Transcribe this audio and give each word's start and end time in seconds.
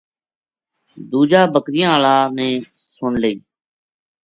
دوجا 1.09 1.41
بکریاں 1.53 1.89
ہالا 1.91 2.15
نے 2.37 2.47
سن 2.93 3.11
لئی 3.21 3.35